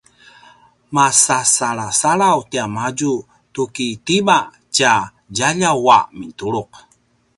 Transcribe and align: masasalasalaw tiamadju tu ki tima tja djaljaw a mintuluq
masasalasalaw 0.95 2.39
tiamadju 2.51 3.13
tu 3.53 3.61
ki 3.75 3.87
tima 4.05 4.37
tja 4.75 4.93
djaljaw 5.33 5.85
a 5.97 5.99
mintuluq 6.17 6.71